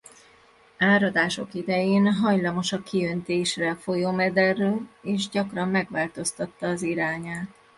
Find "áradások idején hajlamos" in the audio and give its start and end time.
0.77-2.71